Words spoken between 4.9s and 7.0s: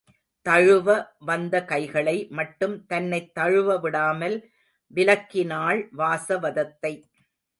விலக்கினாள் Vasavadatta.